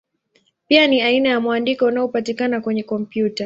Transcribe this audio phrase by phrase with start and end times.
[0.67, 3.39] Pia ni aina ya mwandiko unaopatikana kwenye kompyuta.